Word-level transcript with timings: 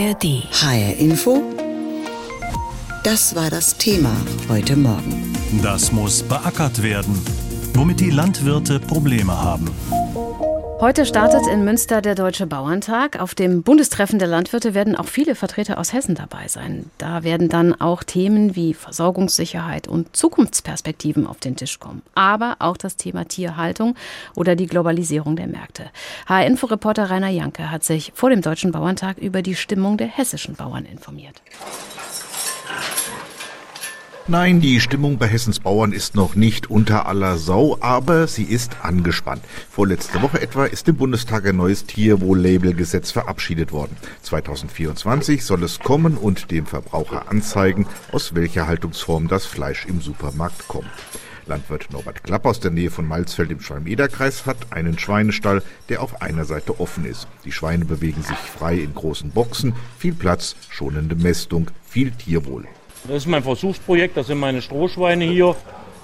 ARD. 0.00 0.44
HR 0.50 0.96
Info. 0.98 1.42
Das 3.04 3.34
war 3.34 3.50
das 3.50 3.76
Thema 3.76 4.16
heute 4.48 4.74
Morgen. 4.74 5.36
Das 5.62 5.92
muss 5.92 6.22
beackert 6.22 6.82
werden, 6.82 7.20
womit 7.74 8.00
die 8.00 8.08
Landwirte 8.08 8.80
Probleme 8.80 9.36
haben. 9.36 9.70
Heute 10.80 11.04
startet 11.04 11.46
in 11.46 11.62
Münster 11.62 12.00
der 12.00 12.14
Deutsche 12.14 12.46
Bauerntag. 12.46 13.20
Auf 13.20 13.34
dem 13.34 13.62
Bundestreffen 13.62 14.18
der 14.18 14.28
Landwirte 14.28 14.72
werden 14.72 14.96
auch 14.96 15.08
viele 15.08 15.34
Vertreter 15.34 15.76
aus 15.76 15.92
Hessen 15.92 16.14
dabei 16.14 16.48
sein. 16.48 16.90
Da 16.96 17.22
werden 17.22 17.50
dann 17.50 17.78
auch 17.78 18.02
Themen 18.02 18.56
wie 18.56 18.72
Versorgungssicherheit 18.72 19.88
und 19.88 20.16
Zukunftsperspektiven 20.16 21.26
auf 21.26 21.38
den 21.38 21.56
Tisch 21.56 21.80
kommen. 21.80 22.00
Aber 22.14 22.56
auch 22.60 22.78
das 22.78 22.96
Thema 22.96 23.26
Tierhaltung 23.26 23.94
oder 24.34 24.56
die 24.56 24.66
Globalisierung 24.66 25.36
der 25.36 25.48
Märkte. 25.48 25.90
HR-Info-Reporter 26.26 27.10
Rainer 27.10 27.28
Janke 27.28 27.70
hat 27.70 27.84
sich 27.84 28.12
vor 28.14 28.30
dem 28.30 28.40
Deutschen 28.40 28.72
Bauerntag 28.72 29.18
über 29.18 29.42
die 29.42 29.56
Stimmung 29.56 29.98
der 29.98 30.08
hessischen 30.08 30.54
Bauern 30.54 30.86
informiert. 30.86 31.42
Nein, 34.28 34.60
die 34.60 34.80
Stimmung 34.80 35.18
bei 35.18 35.26
Hessens 35.26 35.60
Bauern 35.60 35.92
ist 35.92 36.14
noch 36.14 36.34
nicht 36.34 36.70
unter 36.70 37.06
aller 37.06 37.36
Sau, 37.36 37.78
aber 37.80 38.28
sie 38.28 38.44
ist 38.44 38.76
angespannt. 38.82 39.42
Vorletzte 39.70 40.22
Woche 40.22 40.40
etwa 40.40 40.66
ist 40.66 40.86
im 40.88 40.96
Bundestag 40.96 41.46
ein 41.46 41.56
neues 41.56 41.86
Tierwohl-Label-Gesetz 41.86 43.10
verabschiedet 43.10 43.72
worden. 43.72 43.96
2024 44.22 45.44
soll 45.44 45.64
es 45.64 45.80
kommen 45.80 46.16
und 46.16 46.50
dem 46.50 46.66
Verbraucher 46.66 47.28
anzeigen, 47.30 47.86
aus 48.12 48.34
welcher 48.34 48.66
Haltungsform 48.66 49.26
das 49.26 49.46
Fleisch 49.46 49.86
im 49.86 50.00
Supermarkt 50.00 50.68
kommt. 50.68 50.90
Landwirt 51.46 51.90
Norbert 51.90 52.22
Klapp 52.22 52.46
aus 52.46 52.60
der 52.60 52.70
Nähe 52.70 52.90
von 52.90 53.08
Malzfeld 53.08 53.50
im 53.50 53.60
Schwalm-Eder-Kreis 53.60 54.46
hat 54.46 54.58
einen 54.70 54.98
Schweinestall, 54.98 55.62
der 55.88 56.02
auf 56.02 56.22
einer 56.22 56.44
Seite 56.44 56.78
offen 56.78 57.04
ist. 57.04 57.26
Die 57.44 57.52
Schweine 57.52 57.86
bewegen 57.86 58.22
sich 58.22 58.36
frei 58.36 58.76
in 58.76 58.94
großen 58.94 59.30
Boxen, 59.30 59.74
viel 59.98 60.14
Platz, 60.14 60.54
schonende 60.68 61.16
Mästung, 61.16 61.70
viel 61.88 62.12
Tierwohl. 62.12 62.66
Das 63.04 63.16
ist 63.16 63.26
mein 63.26 63.42
Versuchsprojekt, 63.42 64.16
das 64.16 64.26
sind 64.26 64.38
meine 64.38 64.62
Strohschweine 64.62 65.24
hier 65.24 65.56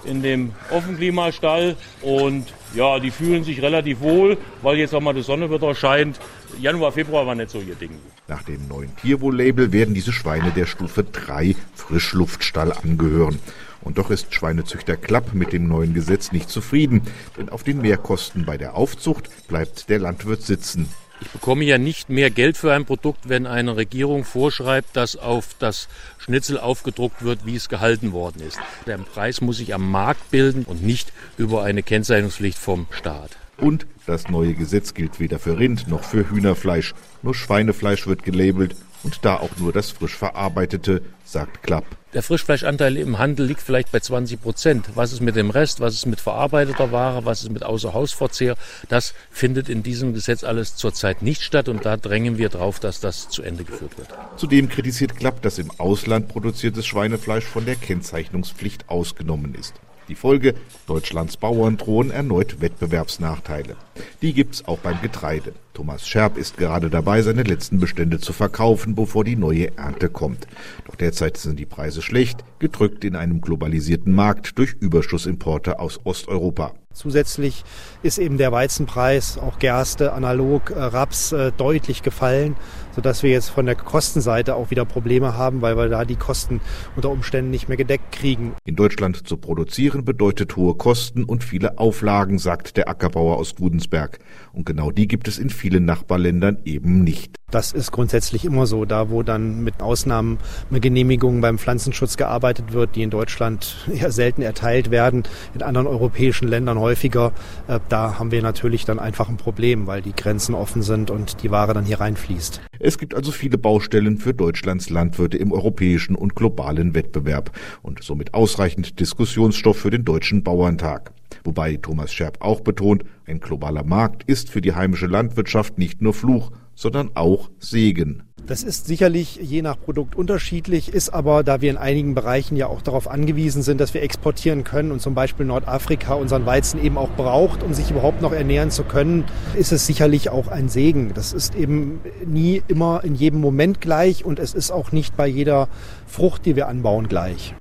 in 0.04 0.22
dem 0.22 0.52
Offenklimastall 0.70 1.76
und 2.00 2.46
ja, 2.74 2.98
die 2.98 3.10
fühlen 3.10 3.44
sich 3.44 3.60
relativ 3.60 4.00
wohl, 4.00 4.38
weil 4.62 4.76
jetzt 4.76 4.94
auch 4.94 5.00
mal 5.00 5.14
die 5.14 5.22
Sonne 5.22 5.50
wieder 5.50 5.74
scheint. 5.74 6.18
Januar, 6.60 6.92
Februar 6.92 7.26
war 7.26 7.34
nicht 7.34 7.50
so 7.50 7.60
ihr 7.60 7.74
Ding. 7.74 7.90
Nach 8.28 8.42
dem 8.42 8.66
neuen 8.68 8.94
Tierwohl-Label 8.96 9.72
werden 9.72 9.94
diese 9.94 10.12
Schweine 10.12 10.50
der 10.52 10.66
Stufe 10.66 11.04
3 11.04 11.54
Frischluftstall 11.74 12.72
angehören. 12.72 13.38
Und 13.82 13.98
doch 13.98 14.10
ist 14.10 14.34
Schweinezüchter 14.34 14.96
Klapp 14.96 15.32
mit 15.32 15.52
dem 15.52 15.68
neuen 15.68 15.94
Gesetz 15.94 16.32
nicht 16.32 16.50
zufrieden, 16.50 17.02
denn 17.36 17.48
auf 17.48 17.62
den 17.62 17.80
Mehrkosten 17.82 18.44
bei 18.44 18.56
der 18.56 18.74
Aufzucht 18.74 19.30
bleibt 19.46 19.88
der 19.88 20.00
Landwirt 20.00 20.42
sitzen. 20.42 20.88
Ich 21.20 21.28
bekomme 21.28 21.64
ja 21.64 21.78
nicht 21.78 22.10
mehr 22.10 22.30
Geld 22.30 22.56
für 22.56 22.74
ein 22.74 22.84
Produkt, 22.84 23.28
wenn 23.28 23.46
eine 23.46 23.76
Regierung 23.76 24.24
vorschreibt, 24.24 24.96
dass 24.96 25.16
auf 25.16 25.54
das 25.58 25.88
Schnitzel 26.18 26.58
aufgedruckt 26.58 27.22
wird, 27.22 27.46
wie 27.46 27.56
es 27.56 27.68
gehalten 27.68 28.12
worden 28.12 28.42
ist. 28.46 28.58
Der 28.86 28.98
Preis 28.98 29.40
muss 29.40 29.56
sich 29.56 29.72
am 29.72 29.90
Markt 29.90 30.30
bilden 30.30 30.64
und 30.64 30.82
nicht 30.82 31.12
über 31.38 31.62
eine 31.62 31.82
Kennzeichnungspflicht 31.82 32.58
vom 32.58 32.86
Staat. 32.90 33.30
Und 33.58 33.86
das 34.06 34.28
neue 34.28 34.54
Gesetz 34.54 34.94
gilt 34.94 35.18
weder 35.18 35.38
für 35.38 35.58
Rind 35.58 35.88
noch 35.88 36.04
für 36.04 36.30
Hühnerfleisch. 36.30 36.94
Nur 37.22 37.34
Schweinefleisch 37.34 38.06
wird 38.06 38.22
gelabelt 38.22 38.76
und 39.02 39.24
da 39.24 39.36
auch 39.36 39.56
nur 39.58 39.72
das 39.72 39.90
frisch 39.90 40.16
verarbeitete, 40.16 41.02
sagt 41.24 41.62
Klapp. 41.62 41.84
Der 42.12 42.22
Frischfleischanteil 42.22 42.96
im 42.96 43.18
Handel 43.18 43.46
liegt 43.46 43.60
vielleicht 43.60 43.92
bei 43.92 44.00
20 44.00 44.40
Prozent. 44.40 44.86
Was 44.94 45.12
ist 45.12 45.20
mit 45.20 45.36
dem 45.36 45.50
Rest? 45.50 45.80
Was 45.80 45.94
ist 45.94 46.06
mit 46.06 46.20
verarbeiteter 46.20 46.90
Ware? 46.92 47.24
Was 47.24 47.42
ist 47.42 47.50
mit 47.50 47.62
Außerhausverzehr? 47.62 48.56
Das 48.88 49.14
findet 49.30 49.68
in 49.68 49.82
diesem 49.82 50.14
Gesetz 50.14 50.42
alles 50.42 50.76
zurzeit 50.76 51.22
nicht 51.22 51.42
statt 51.42 51.68
und 51.68 51.84
da 51.84 51.96
drängen 51.96 52.38
wir 52.38 52.48
drauf, 52.48 52.80
dass 52.80 53.00
das 53.00 53.28
zu 53.28 53.42
Ende 53.42 53.64
geführt 53.64 53.98
wird. 53.98 54.08
Zudem 54.36 54.68
kritisiert 54.68 55.16
Klapp, 55.16 55.42
dass 55.42 55.58
im 55.58 55.70
Ausland 55.78 56.28
produziertes 56.28 56.86
Schweinefleisch 56.86 57.44
von 57.44 57.64
der 57.64 57.76
Kennzeichnungspflicht 57.76 58.88
ausgenommen 58.88 59.54
ist. 59.54 59.74
Die 60.08 60.14
Folge, 60.14 60.54
Deutschlands 60.86 61.36
Bauern 61.36 61.76
drohen 61.76 62.12
erneut 62.12 62.60
Wettbewerbsnachteile. 62.60 63.76
Die 64.22 64.34
gibt's 64.34 64.64
auch 64.66 64.78
beim 64.78 65.00
Getreide. 65.02 65.52
Thomas 65.74 66.06
Scherb 66.06 66.38
ist 66.38 66.56
gerade 66.56 66.90
dabei, 66.90 67.22
seine 67.22 67.42
letzten 67.42 67.80
Bestände 67.80 68.20
zu 68.20 68.32
verkaufen, 68.32 68.94
bevor 68.94 69.24
die 69.24 69.34
neue 69.34 69.76
Ernte 69.76 70.08
kommt. 70.08 70.46
Doch 70.86 70.94
derzeit 70.94 71.36
sind 71.38 71.58
die 71.58 71.66
Preise 71.66 72.02
schlecht, 72.02 72.44
gedrückt 72.60 73.04
in 73.04 73.16
einem 73.16 73.40
globalisierten 73.40 74.14
Markt 74.14 74.56
durch 74.58 74.74
Überschussimporte 74.74 75.80
aus 75.80 75.98
Osteuropa. 76.04 76.74
Zusätzlich 76.96 77.62
ist 78.02 78.16
eben 78.16 78.38
der 78.38 78.52
Weizenpreis, 78.52 79.36
auch 79.36 79.58
Gerste, 79.58 80.14
analog, 80.14 80.70
äh, 80.70 80.78
Raps 80.78 81.32
äh, 81.32 81.52
deutlich 81.52 82.02
gefallen, 82.02 82.56
sodass 82.96 83.22
wir 83.22 83.30
jetzt 83.30 83.50
von 83.50 83.66
der 83.66 83.76
Kostenseite 83.76 84.56
auch 84.56 84.70
wieder 84.70 84.84
Probleme 84.84 85.36
haben, 85.36 85.62
weil 85.62 85.76
wir 85.76 85.88
da 85.88 86.04
die 86.04 86.16
Kosten 86.16 86.60
unter 86.96 87.10
Umständen 87.10 87.50
nicht 87.50 87.68
mehr 87.68 87.76
gedeckt 87.76 88.10
kriegen. 88.10 88.54
In 88.64 88.74
Deutschland 88.74 89.28
zu 89.28 89.36
produzieren 89.36 90.04
bedeutet 90.04 90.56
hohe 90.56 90.74
Kosten 90.74 91.24
und 91.24 91.44
viele 91.44 91.78
Auflagen, 91.78 92.38
sagt 92.38 92.76
der 92.76 92.88
Ackerbauer 92.88 93.36
aus 93.36 93.54
Gudensberg. 93.54 94.18
Und 94.52 94.64
genau 94.64 94.90
die 94.90 95.06
gibt 95.06 95.28
es 95.28 95.38
in 95.38 95.50
vielen 95.50 95.84
Nachbarländern 95.84 96.58
eben 96.64 97.04
nicht. 97.04 97.36
Das 97.50 97.72
ist 97.72 97.92
grundsätzlich 97.92 98.44
immer 98.44 98.66
so. 98.66 98.84
Da, 98.84 99.08
wo 99.10 99.22
dann 99.22 99.62
mit 99.62 99.80
Ausnahmen 99.80 100.38
mit 100.68 100.82
Genehmigungen 100.82 101.40
beim 101.40 101.58
Pflanzenschutz 101.58 102.16
gearbeitet 102.16 102.72
wird, 102.72 102.96
die 102.96 103.02
in 103.02 103.10
Deutschland 103.10 103.76
eher 103.92 104.10
selten 104.10 104.42
erteilt 104.42 104.90
werden, 104.90 105.22
in 105.54 105.62
anderen 105.62 105.86
europäischen 105.86 106.48
Ländern 106.48 106.78
häufiger, 106.78 107.32
äh, 107.68 107.78
da 107.88 108.18
haben 108.18 108.32
wir 108.32 108.42
natürlich 108.42 108.84
dann 108.84 108.98
einfach 108.98 109.28
ein 109.28 109.36
Problem, 109.36 109.86
weil 109.86 110.02
die 110.02 110.14
Grenzen 110.14 110.54
offen 110.54 110.82
sind 110.82 111.10
und 111.10 111.42
die 111.42 111.50
Ware 111.50 111.72
dann 111.72 111.84
hier 111.84 112.00
reinfließt. 112.00 112.60
Es 112.78 112.98
gibt 112.98 113.14
also 113.14 113.32
viele 113.32 113.58
Baustellen 113.58 114.18
für 114.18 114.34
Deutschlands 114.34 114.90
Landwirte 114.90 115.36
im 115.36 115.52
europäischen 115.52 116.14
und 116.14 116.36
globalen 116.36 116.94
Wettbewerb 116.94 117.50
und 117.82 118.02
somit 118.02 118.34
ausreichend 118.34 119.00
Diskussionsstoff 119.00 119.78
für 119.78 119.90
den 119.90 120.04
deutschen 120.04 120.42
Bauerntag. 120.42 121.12
Wobei 121.44 121.76
Thomas 121.76 122.12
Scherb 122.12 122.38
auch 122.40 122.60
betont, 122.60 123.04
ein 123.26 123.40
globaler 123.40 123.84
Markt 123.84 124.24
ist 124.24 124.50
für 124.50 124.60
die 124.60 124.74
heimische 124.74 125.06
Landwirtschaft 125.06 125.78
nicht 125.78 126.02
nur 126.02 126.14
Fluch, 126.14 126.52
sondern 126.74 127.10
auch 127.14 127.50
Segen. 127.58 128.25
Das 128.46 128.62
ist 128.62 128.86
sicherlich 128.86 129.40
je 129.42 129.60
nach 129.60 129.76
Produkt 129.76 130.14
unterschiedlich, 130.14 130.94
ist 130.94 131.10
aber, 131.10 131.42
da 131.42 131.60
wir 131.60 131.68
in 131.68 131.76
einigen 131.76 132.14
Bereichen 132.14 132.54
ja 132.54 132.68
auch 132.68 132.80
darauf 132.80 133.10
angewiesen 133.10 133.62
sind, 133.62 133.80
dass 133.80 133.92
wir 133.92 134.02
exportieren 134.02 134.62
können 134.62 134.92
und 134.92 135.02
zum 135.02 135.14
Beispiel 135.14 135.44
Nordafrika 135.44 136.14
unseren 136.14 136.46
Weizen 136.46 136.80
eben 136.80 136.96
auch 136.96 137.10
braucht, 137.16 137.64
um 137.64 137.74
sich 137.74 137.90
überhaupt 137.90 138.22
noch 138.22 138.32
ernähren 138.32 138.70
zu 138.70 138.84
können, 138.84 139.24
ist 139.56 139.72
es 139.72 139.84
sicherlich 139.84 140.30
auch 140.30 140.46
ein 140.46 140.68
Segen. 140.68 141.10
Das 141.12 141.32
ist 141.32 141.56
eben 141.56 142.00
nie 142.24 142.62
immer 142.68 143.02
in 143.02 143.16
jedem 143.16 143.40
Moment 143.40 143.80
gleich 143.80 144.24
und 144.24 144.38
es 144.38 144.54
ist 144.54 144.70
auch 144.70 144.92
nicht 144.92 145.16
bei 145.16 145.26
jeder 145.26 145.68
Frucht, 146.06 146.46
die 146.46 146.54
wir 146.54 146.68
anbauen, 146.68 147.08
gleich. 147.08 147.56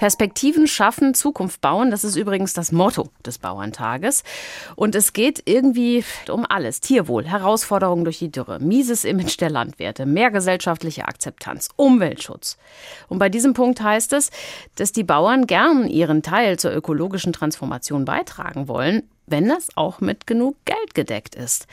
Perspektiven 0.00 0.66
schaffen, 0.66 1.12
Zukunft 1.12 1.60
bauen. 1.60 1.90
Das 1.90 2.04
ist 2.04 2.16
übrigens 2.16 2.54
das 2.54 2.72
Motto 2.72 3.10
des 3.26 3.36
Bauerntages. 3.36 4.24
Und 4.74 4.94
es 4.94 5.12
geht 5.12 5.42
irgendwie 5.44 6.02
um 6.30 6.46
alles. 6.48 6.80
Tierwohl, 6.80 7.26
Herausforderungen 7.26 8.04
durch 8.04 8.18
die 8.18 8.32
Dürre, 8.32 8.60
mieses 8.60 9.04
Image 9.04 9.38
der 9.38 9.50
Landwirte, 9.50 10.06
mehr 10.06 10.30
gesellschaftliche 10.30 11.04
Akzeptanz, 11.04 11.68
Umweltschutz. 11.76 12.56
Und 13.10 13.18
bei 13.18 13.28
diesem 13.28 13.52
Punkt 13.52 13.82
heißt 13.82 14.14
es, 14.14 14.30
dass 14.74 14.92
die 14.92 15.04
Bauern 15.04 15.46
gern 15.46 15.86
ihren 15.86 16.22
Teil 16.22 16.58
zur 16.58 16.72
ökologischen 16.72 17.34
Transformation 17.34 18.06
beitragen 18.06 18.68
wollen, 18.68 19.02
wenn 19.30 19.48
das 19.48 19.68
auch 19.76 20.00
mit 20.00 20.26
genug 20.26 20.56
Geld 20.64 20.94
gedeckt 20.94 21.34
ist. 21.34 21.66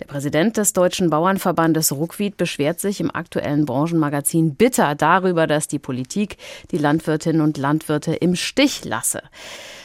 Der 0.00 0.06
Präsident 0.06 0.56
des 0.56 0.72
Deutschen 0.72 1.10
Bauernverbandes 1.10 1.92
Ruckwied 1.92 2.36
beschwert 2.36 2.80
sich 2.80 3.00
im 3.00 3.14
aktuellen 3.14 3.66
Branchenmagazin 3.66 4.54
bitter 4.54 4.94
darüber, 4.94 5.46
dass 5.46 5.68
die 5.68 5.78
Politik 5.78 6.36
die 6.70 6.78
Landwirtinnen 6.78 7.42
und 7.42 7.58
Landwirte 7.58 8.14
im 8.14 8.36
Stich 8.36 8.84
lasse. 8.84 9.22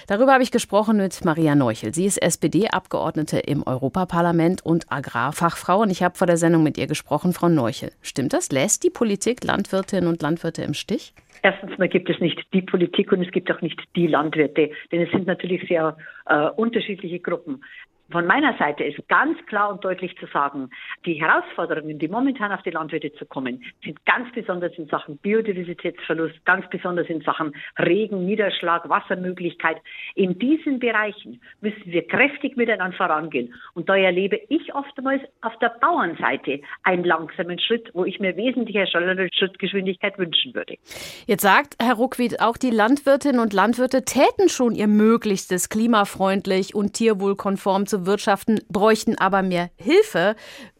Darüber 0.08 0.34
habe 0.34 0.44
ich 0.44 0.52
gesprochen 0.52 0.98
mit 0.98 1.24
Maria 1.24 1.56
Neuchel. 1.56 1.94
Sie 1.94 2.06
ist 2.06 2.22
SPD-Abgeordnete 2.22 3.40
im 3.40 3.66
Europaparlament 3.66 4.66
und 4.66 4.92
Agrarfachfrau. 4.92 5.82
Und 5.82 5.92
ich 5.92 6.04
habe 6.04 6.18
vor 6.18 6.28
der 6.28 6.38
Sendung 6.38 6.64
mit 6.64 6.78
ihr 6.78 6.88
gesprochen, 6.88 7.34
Frau 7.34 7.48
Neuchel. 7.48 7.92
Stimmt 8.02 8.34
das? 8.34 8.52
Lässt 8.52 8.84
die 8.84 8.90
Politik 8.90 9.44
Landwirtinnen 9.44 10.10
und 10.10 10.22
Landwirte 10.22 10.64
im 10.64 10.74
Stich? 10.74 11.14
Erstens 11.44 11.78
mal 11.78 11.90
gibt 11.90 12.10
es 12.10 12.20
nicht 12.22 12.42
die 12.54 12.62
Politik 12.62 13.12
und 13.12 13.22
es 13.22 13.30
gibt 13.32 13.52
auch 13.52 13.62
nicht 13.62 13.80
die 13.98 14.08
Landwirte, 14.08 14.72
denn 14.92 15.02
es 15.02 15.12
sind 15.12 15.28
natürlich 15.28 15.68
sehr 15.68 15.98
äh, 16.26 16.48
unterschiedliche 16.52 17.20
Gruppen. 17.20 17.62
Von 18.14 18.28
meiner 18.28 18.56
Seite 18.60 18.84
ist 18.84 19.00
ganz 19.08 19.44
klar 19.48 19.72
und 19.72 19.84
deutlich 19.84 20.16
zu 20.20 20.28
sagen, 20.28 20.70
die 21.04 21.16
Herausforderungen, 21.16 21.98
die 21.98 22.08
momentan 22.08 22.52
auf 22.52 22.62
die 22.62 22.70
Landwirte 22.70 23.12
zu 23.14 23.26
kommen, 23.26 23.64
sind 23.84 24.06
ganz 24.06 24.32
besonders 24.34 24.72
in 24.78 24.86
Sachen 24.86 25.18
Biodiversitätsverlust, 25.18 26.46
ganz 26.46 26.70
besonders 26.70 27.10
in 27.10 27.22
Sachen 27.22 27.56
Regen, 27.80 28.24
Niederschlag, 28.24 28.88
Wassermöglichkeit. 28.88 29.78
In 30.14 30.38
diesen 30.38 30.78
Bereichen 30.78 31.42
müssen 31.62 31.86
wir 31.86 32.06
kräftig 32.06 32.56
miteinander 32.56 32.96
vorangehen. 32.96 33.52
Und 33.74 33.90
da 33.90 33.96
erlebe 33.96 34.40
ich 34.48 34.76
oftmals 34.76 35.24
auf 35.42 35.58
der 35.58 35.70
Bauernseite 35.82 36.62
einen 36.84 37.06
langsamen 37.06 37.58
Schritt, 37.58 37.90
wo 37.96 38.06
ich 38.06 38.20
mir 38.20 38.38
wesentlich 38.38 38.78
schnellere 38.92 39.28
Schrittgeschwindigkeit 39.34 40.20
wünschen 40.20 40.54
würde. 40.54 40.76
Jetzt 41.26 41.42
sagt 41.42 41.78
Herr 41.82 41.96
Ruckwied, 41.96 42.42
auch 42.42 42.58
die 42.58 42.70
Landwirtinnen 42.70 43.42
und 43.42 43.54
Landwirte 43.54 44.06
täten 44.06 44.50
schon 44.50 44.76
ihr 44.76 44.88
Möglichstes, 44.88 45.70
klimafreundlich 45.70 46.76
und 46.76 46.94
tierwohlkonform 46.94 47.88
zu 47.88 48.03
wirtschaften, 48.06 48.60
bräuchten 48.70 49.18
aber 49.18 49.42
mehr 49.42 49.70
Hilfe. 49.76 50.36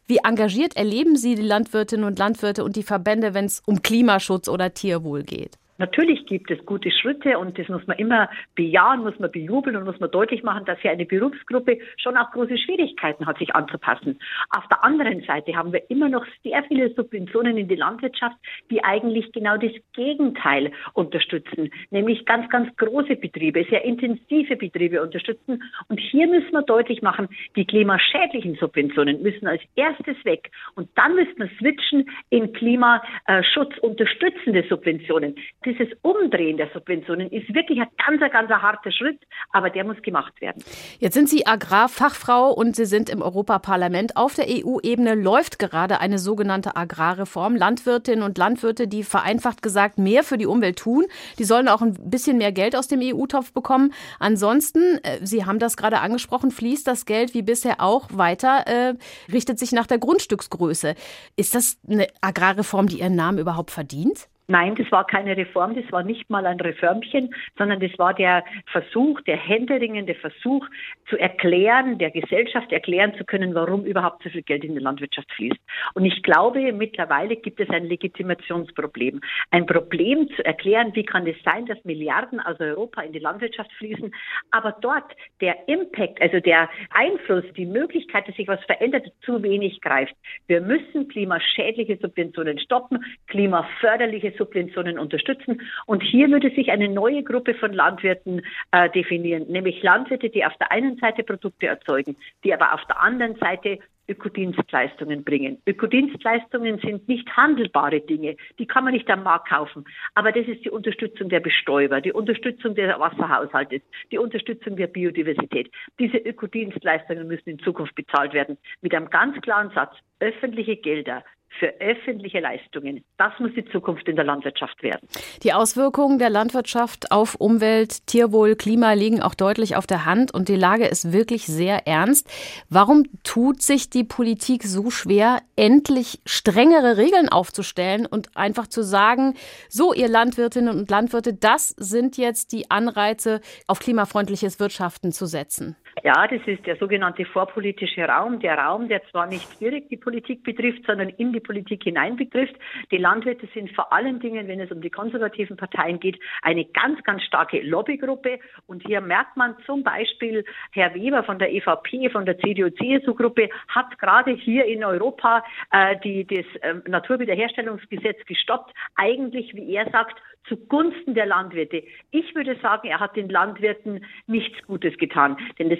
Wie 0.06 0.14
Wie 0.14 0.20
engagiert 0.24 0.76
erleben 0.76 1.16
Sie 1.16 1.36
die 1.36 1.42
Landwirtinnen 1.42 2.06
und 2.06 2.20
Landwirte 2.20 2.64
und 2.64 2.76
die 2.76 2.84
Verbände, 2.84 3.34
wenn 3.34 3.46
es 3.46 3.62
um 3.66 3.82
Klimaschutz 3.82 4.48
oder 4.48 4.74
Tierwohl 4.74 5.24
geht? 5.24 5.58
Natürlich 5.84 6.26
gibt 6.28 6.50
es 6.50 6.66
gute 6.66 6.90
Schritte 6.92 7.38
und 7.38 7.60
das 7.60 7.68
muss 7.68 7.86
man 7.88 7.98
immer 7.98 8.30
bejahen, 8.56 9.02
muss 9.02 9.20
man 9.20 9.30
bejubeln 9.30 9.76
und 9.76 9.84
muss 9.84 10.00
man 10.00 10.10
deutlich 10.12 10.42
machen, 10.42 10.64
dass 10.64 10.80
hier 10.80 10.92
eine 10.92 11.06
Berufsgruppe 11.06 11.78
schon 11.98 12.16
auch 12.16 12.32
große 12.32 12.58
Schwierigkeiten 12.58 13.26
hat, 13.26 13.38
sich 13.38 13.54
anzupassen. 13.54 14.18
Auf 14.52 14.66
der 14.70 14.82
anderen 14.82 15.22
Seite 15.24 15.58
haben 15.58 15.74
wir 15.74 15.84
immer 15.90 16.08
noch 16.08 16.26
sehr 16.42 16.64
viele 16.70 16.90
Subventionen 16.94 17.58
in 17.58 17.68
die 17.68 17.76
Landwirtschaft, 17.76 18.38
die 18.72 18.82
eigentlich 18.82 19.34
genau 19.34 19.58
das 19.58 19.74
Gegenteil 19.92 20.72
unterstützen, 20.94 21.70
nämlich 21.92 22.26
ganz, 22.26 22.50
ganz 22.50 22.74
große 22.78 23.18
Betriebe, 23.18 23.66
sehr 23.70 23.84
intensive 23.84 24.56
Betriebe 24.56 25.02
unterstützen. 25.02 25.64
Und 25.90 26.00
hier 26.00 26.28
müssen 26.28 26.54
wir 26.54 26.62
deutlich 26.62 27.02
machen, 27.02 27.28
die 27.58 27.66
klimaschädlichen 27.66 28.56
Subventionen 28.56 29.22
müssen 29.22 29.48
als 29.48 29.62
erstes 29.76 30.16
weg 30.24 30.50
und 30.76 30.88
dann 30.96 31.16
müssen 31.16 31.40
wir 31.40 31.50
switchen 31.60 32.10
in 32.30 32.54
Klimaschutz 32.54 33.78
unterstützende 33.82 34.64
Subventionen 34.70 35.36
dieses 35.74 35.94
Umdrehen 36.02 36.58
der 36.58 36.70
Subventionen 36.74 37.30
ist 37.32 37.54
wirklich 37.54 37.80
ein 37.80 37.88
ganz, 38.06 38.32
ganz 38.32 38.50
harter 38.50 38.92
Schritt, 38.92 39.20
aber 39.52 39.70
der 39.70 39.84
muss 39.84 40.02
gemacht 40.02 40.40
werden. 40.42 40.64
Jetzt 41.00 41.14
sind 41.14 41.30
Sie 41.30 41.46
Agrarfachfrau 41.46 42.52
und 42.52 42.76
Sie 42.76 42.86
sind 42.86 43.10
im 43.10 43.22
Europaparlament. 43.22 44.18
Auf 44.18 44.36
der 44.36 44.46
EU-Ebene 44.48 45.16
läuft 45.16 45.60
gerade 45.60 46.00
eine 46.00 46.20
sogenannte 46.20 46.76
Agrarreform. 46.76 47.56
Landwirtinnen 47.56 48.24
und 48.24 48.38
Landwirte, 48.38 48.88
die 48.88 49.04
vereinfacht 49.04 49.62
gesagt 49.62 49.98
mehr 49.98 50.24
für 50.24 50.38
die 50.38 50.46
Umwelt 50.46 50.80
tun, 50.80 51.06
die 51.40 51.44
sollen 51.44 51.68
auch 51.68 51.82
ein 51.82 51.94
bisschen 52.10 52.38
mehr 52.38 52.52
Geld 52.52 52.76
aus 52.76 52.88
dem 52.88 53.00
EU-Topf 53.02 53.54
bekommen. 53.54 53.94
Ansonsten, 54.20 55.00
äh, 55.04 55.20
Sie 55.26 55.46
haben 55.46 55.60
das 55.60 55.78
gerade 55.78 56.00
angesprochen, 56.00 56.52
fließt 56.52 56.88
das 56.88 57.06
Geld 57.06 57.34
wie 57.34 57.42
bisher 57.42 57.82
auch 57.82 58.10
weiter, 58.12 58.68
äh, 58.68 58.94
richtet 59.32 59.60
sich 59.60 59.72
nach 59.72 59.88
der 59.88 60.00
Grundstücksgröße. 60.00 60.96
Ist 61.36 61.56
das 61.56 61.78
eine 61.88 62.08
Agrarreform, 62.22 62.88
die 62.88 63.00
ihren 63.00 63.16
Namen 63.16 63.40
überhaupt 63.40 63.72
verdient? 63.72 64.28
Nein, 64.48 64.76
das 64.76 64.92
war 64.92 65.08
keine 65.08 65.38
Reform, 65.38 65.74
das 65.74 65.90
war 65.92 66.04
nicht 66.04 66.30
mal 66.30 66.46
ein 66.46 66.60
Reformchen, 66.60 67.34
sondern 67.58 67.80
das 67.80 67.98
war 67.98 68.14
der 68.14 68.44
Versuch, 68.72 69.22
der 69.22 69.38
händeringende 69.38 70.16
Versuch 70.16 70.68
zu 71.10 71.18
erklären, 71.18 71.98
der 71.98 72.12
Gesellschaft 72.12 72.72
erklären 72.74 73.14
zu 73.16 73.24
können, 73.24 73.56
warum 73.56 73.86
überhaupt 73.86 74.24
so 74.24 74.30
viel 74.30 74.42
Geld 74.42 74.66
in 74.66 74.74
die 74.74 74.82
Landwirtschaft 74.82 75.32
fließt. 75.32 75.60
Und 75.94 76.04
ich 76.04 76.22
glaube, 76.24 76.74
mittlerweile 76.74 77.38
gibt 77.38 77.62
es 77.62 77.70
ein 77.70 77.86
Legitimationsproblem. 77.86 79.22
Ein 79.52 79.66
Problem 79.66 80.28
zu 80.36 80.46
erklären, 80.46 80.92
wie 80.94 81.06
kann 81.06 81.26
es 81.26 81.38
sein, 81.44 81.66
dass 81.66 81.84
Milliarden 81.86 82.42
aus 82.42 82.60
Europa 82.60 83.02
in 83.02 83.14
die 83.14 83.20
Landwirtschaft 83.20 83.72
fließen, 83.74 84.14
aber 84.52 84.76
dort 84.82 85.10
der 85.40 85.70
Impact, 85.70 86.22
also 86.22 86.42
der 86.42 86.70
Einfluss, 86.90 87.46
die 87.56 87.66
Möglichkeit, 87.66 88.28
dass 88.28 88.36
sich 88.36 88.48
was 88.48 88.64
verändert, 88.66 89.08
zu 89.22 89.42
wenig 89.42 89.80
greift. 89.80 90.16
Wir 90.48 90.60
müssen 90.60 91.08
klimaschädliche 91.08 91.98
Subventionen 91.98 92.60
stoppen, 92.60 93.06
klimaförderliche 93.28 94.33
Subventionen 94.38 95.00
unterstützen. 95.00 95.62
Und 95.86 96.04
hier 96.04 96.30
würde 96.30 96.50
sich 96.52 96.72
eine 96.72 96.90
neue 96.90 97.24
Gruppe 97.24 97.54
von 97.54 97.74
Landwirten 97.74 98.42
äh, 98.72 98.90
definieren, 98.90 99.48
nämlich 99.48 99.82
Landwirte, 99.84 100.30
die 100.30 100.46
auf 100.46 100.56
der 100.58 100.72
einen 100.72 100.98
Seite 100.98 101.24
Produkte 101.24 101.68
erzeugen, 101.68 102.16
die 102.44 102.54
aber 102.54 102.74
auf 102.74 102.86
der 102.86 103.02
anderen 103.02 103.36
Seite 103.36 103.80
Ökodienstleistungen 104.08 105.24
bringen. 105.24 105.62
Ökodienstleistungen 105.66 106.80
sind 106.80 107.08
nicht 107.08 107.30
handelbare 107.36 108.02
Dinge, 108.02 108.36
die 108.60 108.66
kann 108.66 108.84
man 108.84 108.94
nicht 108.94 109.10
am 109.10 109.24
Markt 109.24 109.50
kaufen. 109.50 109.86
Aber 110.14 110.32
das 110.32 110.48
ist 110.48 110.66
die 110.66 110.70
Unterstützung 110.70 111.30
der 111.30 111.40
Bestäuber, 111.40 112.02
die 112.02 112.12
Unterstützung 112.12 112.76
des 112.76 113.00
Wasserhaushaltes, 113.00 113.82
die 114.12 114.18
Unterstützung 114.18 114.76
der 114.76 114.88
Biodiversität. 114.88 115.72
Diese 116.00 116.18
Ökodienstleistungen 116.18 117.28
müssen 117.28 117.50
in 117.50 117.60
Zukunft 117.60 117.96
bezahlt 117.96 118.34
werden 118.34 118.58
mit 118.82 118.94
einem 118.94 119.10
ganz 119.10 119.40
klaren 119.42 119.72
Satz. 119.72 119.96
Öffentliche 120.20 120.78
Gelder 120.78 121.24
für 121.60 121.74
öffentliche 121.80 122.40
Leistungen. 122.40 123.04
Das 123.18 123.34
muss 123.40 123.52
die 123.56 123.66
Zukunft 123.66 124.08
in 124.08 124.16
der 124.16 124.26
Landwirtschaft 124.26 124.82
werden. 124.84 125.08
Die 125.44 125.54
Auswirkungen 125.54 126.20
der 126.20 126.30
Landwirtschaft 126.30 127.12
auf 127.12 127.36
Umwelt, 127.36 128.08
Tierwohl, 128.08 128.56
Klima 128.56 128.94
liegen 128.94 129.22
auch 129.22 129.36
deutlich 129.36 129.76
auf 129.76 129.88
der 129.88 130.06
Hand 130.06 130.34
und 130.34 130.50
die 130.50 130.56
Lage 130.56 130.86
ist 130.86 131.14
wirklich 131.14 131.46
sehr 131.46 131.88
ernst. 131.88 132.30
Warum 132.70 133.04
tut 133.24 133.62
sich 133.62 133.90
die 133.90 134.04
Politik 134.04 134.64
so 134.64 134.90
schwer, 134.90 135.40
endlich 135.56 136.22
strengere 136.26 136.98
Regeln 136.98 137.30
aufzustellen 137.30 138.06
und 138.06 138.36
einfach 138.36 138.68
zu 138.68 138.84
sagen, 138.84 139.36
so 139.70 139.94
ihr 139.94 140.08
Landwirtinnen 140.08 140.78
und 140.78 140.90
Landwirte, 140.90 141.34
das 141.34 141.70
sind 141.70 142.18
jetzt 142.18 142.52
die 142.52 142.72
Anreize, 142.72 143.42
auf 143.68 143.80
klimafreundliches 143.80 144.60
Wirtschaften 144.60 145.12
zu 145.12 145.26
setzen? 145.26 145.76
Ja, 146.02 146.28
das 146.28 146.42
ist 146.48 146.66
der 146.66 146.76
sogenannte 146.78 147.24
vorpolitische 147.24 148.06
Raum, 148.06 148.40
der 148.40 148.58
Raum, 148.58 148.88
der 148.88 149.04
zwar 149.12 149.28
nicht 149.28 149.62
direkt 149.62 149.92
die 149.92 149.98
Politik 149.98 150.44
betrifft, 150.44 150.86
sondern 150.88 151.10
in 151.10 151.32
die 151.32 151.40
Politik 151.40 151.84
hinein 151.84 152.16
betrifft. 152.16 152.56
Die 152.90 152.98
Landwirte 152.98 153.48
sind 153.54 153.72
vor 153.76 153.94
allen 153.94 154.20
Dingen, 154.20 154.48
wenn 154.48 154.60
es 154.60 154.72
um 154.72 154.82
die 154.82 154.90
konservativen 154.90 155.56
Parteien 155.56 156.00
geht, 156.00 156.20
eine 156.42 156.66
ganz, 156.66 157.02
ganz 157.04 157.22
starke 157.24 157.62
Lobbygruppe. 157.62 158.40
Und 158.66 158.86
hier 158.88 159.02
merkt 159.02 159.38
man 159.38 159.56
zum 159.66 159.84
Beispiel, 159.84 160.44
Herr 160.72 160.96
Weber 160.96 161.24
von 161.24 161.38
der 161.38 161.54
EVP, 161.54 162.10
von 162.10 162.26
der 162.26 162.40
CDU-CSU-Gruppe, 162.40 163.50
hat 163.68 163.98
gerade 164.00 164.32
hier 164.32 164.66
in 164.66 164.84
Europa 164.84 165.44
äh, 165.72 165.96
die, 166.04 166.26
das 166.26 166.46
äh, 166.62 166.90
Naturwiederherstellungsgesetz 166.90 168.26
gestoppt. 168.26 168.74
Eigentlich, 168.96 169.54
wie 169.54 169.76
er 169.76 169.90
sagt, 169.92 170.20
zugunsten 170.48 171.14
der 171.14 171.26
Landwirte. 171.26 171.84
Ich 172.12 172.36
würde 172.36 172.58
sagen, 172.62 172.88
er 172.88 173.00
hat 173.00 173.16
den 173.16 173.30
Landwirten 173.30 174.06
nichts 174.28 174.62
Gutes 174.68 174.98
getan. 174.98 175.38
Denn 175.58 175.70
das, 175.70 175.80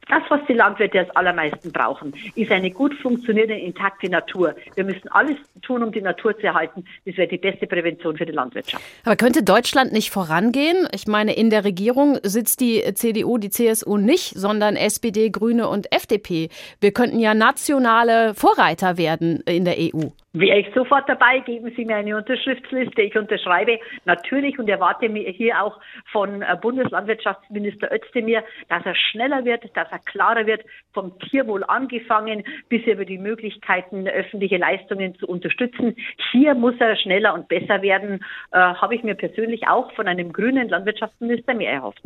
das, 0.11 0.23
was 0.29 0.41
die 0.47 0.53
Landwirte 0.53 0.99
als 0.99 1.09
allermeisten 1.15 1.71
brauchen, 1.71 2.13
ist 2.35 2.51
eine 2.51 2.69
gut 2.69 2.93
funktionierende, 2.95 3.55
intakte 3.55 4.09
Natur. 4.09 4.55
Wir 4.75 4.83
müssen 4.83 5.07
alles 5.09 5.37
tun, 5.61 5.83
um 5.83 5.91
die 5.91 6.01
Natur 6.01 6.37
zu 6.37 6.43
erhalten. 6.43 6.83
Das 7.05 7.15
wäre 7.15 7.29
die 7.29 7.37
beste 7.37 7.65
Prävention 7.65 8.17
für 8.17 8.25
die 8.25 8.33
Landwirtschaft. 8.33 8.83
Aber 9.05 9.15
könnte 9.15 9.41
Deutschland 9.43 9.93
nicht 9.93 10.11
vorangehen? 10.11 10.87
Ich 10.93 11.07
meine, 11.07 11.33
in 11.33 11.49
der 11.49 11.63
Regierung 11.63 12.17
sitzt 12.23 12.59
die 12.59 12.83
CDU, 12.93 13.37
die 13.37 13.49
CSU 13.49 13.97
nicht, 13.97 14.37
sondern 14.37 14.75
SPD, 14.75 15.29
Grüne 15.29 15.69
und 15.69 15.91
FDP. 15.93 16.49
Wir 16.81 16.91
könnten 16.91 17.19
ja 17.19 17.33
nationale 17.33 18.33
Vorreiter 18.33 18.97
werden 18.97 19.41
in 19.45 19.63
der 19.63 19.75
EU. 19.79 20.09
Wäre 20.33 20.59
ich 20.59 20.73
sofort 20.73 21.09
dabei, 21.09 21.39
geben 21.39 21.73
Sie 21.75 21.83
mir 21.83 21.97
eine 21.97 22.15
Unterschriftsliste. 22.15 23.01
Ich 23.01 23.17
unterschreibe 23.17 23.79
natürlich 24.05 24.57
und 24.57 24.69
erwarte 24.69 25.09
mir 25.09 25.29
hier 25.29 25.61
auch 25.61 25.77
von 26.09 26.41
äh, 26.41 26.57
Bundeslandwirtschaftsminister 26.61 27.91
Özdemir, 27.91 28.41
dass 28.69 28.85
er 28.85 28.95
schneller 28.95 29.43
wird, 29.43 29.65
dass 29.75 29.91
er 29.91 29.99
klarer 30.05 30.45
wird, 30.45 30.63
vom 30.93 31.17
Tierwohl 31.19 31.63
angefangen 31.63 32.43
bis 32.69 32.83
über 32.83 33.05
die 33.05 33.17
Möglichkeiten, 33.17 34.07
öffentliche 34.07 34.57
Leistungen 34.57 35.15
zu 35.15 35.27
unterstützen. 35.27 35.95
Hier 36.31 36.55
muss 36.55 36.75
er 36.79 36.95
schneller 36.95 37.33
und 37.33 37.47
besser 37.47 37.81
werden, 37.81 38.23
äh, 38.51 38.57
habe 38.57 38.95
ich 38.95 39.03
mir 39.03 39.15
persönlich 39.15 39.67
auch 39.67 39.91
von 39.93 40.07
einem 40.07 40.33
grünen 40.33 40.69
Landwirtschaftsminister 40.69 41.53
mehr 41.53 41.71
erhofft. 41.71 42.01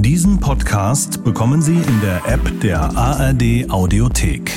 Diesen 0.00 0.40
Podcast 0.40 1.24
bekommen 1.24 1.60
Sie 1.60 1.76
in 1.76 2.00
der 2.00 2.22
App 2.32 2.60
der 2.60 2.78
ARD 2.96 3.68
Audiothek. 3.70 4.50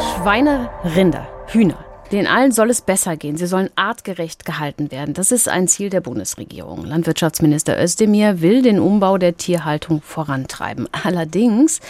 Schweine, 0.00 0.68
Rinder, 0.94 1.26
Hühner. 1.48 1.87
Den 2.10 2.26
allen 2.26 2.52
soll 2.52 2.70
es 2.70 2.80
besser 2.80 3.18
gehen. 3.18 3.36
Sie 3.36 3.46
sollen 3.46 3.68
artgerecht 3.76 4.46
gehalten 4.46 4.90
werden. 4.90 5.12
Das 5.12 5.30
ist 5.30 5.46
ein 5.46 5.68
Ziel 5.68 5.90
der 5.90 6.00
Bundesregierung. 6.00 6.86
Landwirtschaftsminister 6.86 7.78
Özdemir 7.78 8.40
will 8.40 8.62
den 8.62 8.80
Umbau 8.80 9.18
der 9.18 9.36
Tierhaltung 9.36 10.00
vorantreiben. 10.00 10.88
Allerdings, 11.04 11.80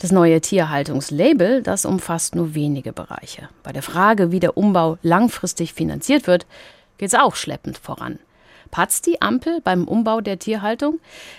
das 0.00 0.12
neue 0.12 0.42
Tierhaltungslabel, 0.42 1.62
das 1.62 1.86
umfasst 1.86 2.34
nur 2.34 2.54
wenige 2.54 2.92
Bereiche. 2.92 3.48
Bei 3.62 3.72
der 3.72 3.82
Frage, 3.82 4.30
wie 4.30 4.40
der 4.40 4.58
Umbau 4.58 4.98
langfristig 5.00 5.72
finanziert 5.72 6.26
wird, 6.26 6.46
geht 6.98 7.08
es 7.08 7.14
auch 7.14 7.34
schleppend 7.34 7.78
voran. 7.78 8.18
Patzt 8.70 9.06
die 9.06 9.22
Ampel 9.22 9.60
beim 9.62 9.84
Umbau 9.84 10.20
der 10.20 10.38
Tierhaltung? 10.38 10.98